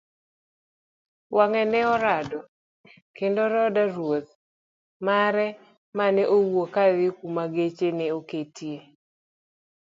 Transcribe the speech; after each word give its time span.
wange' 1.37 1.63
ne 1.71 1.81
orado 1.93 2.39
kendo 3.17 3.43
koda 3.53 3.83
Ruoth 3.93 4.29
mare 5.05 5.47
mane 5.97 6.23
wuok 6.31 6.69
kadhi 6.75 7.07
kuma 7.17 7.43
geche 7.55 7.87
ne 7.97 8.05
oketie. 8.17 8.77